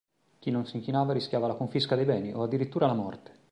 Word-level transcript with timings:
Chi 0.39 0.49
non 0.49 0.65
s'inchinava 0.65 1.13
rischiava 1.13 1.45
la 1.45 1.53
confisca 1.53 1.95
dei 1.95 2.05
beni 2.05 2.33
o 2.33 2.41
addirittura 2.41 2.87
la 2.87 2.93
morte. 2.95 3.33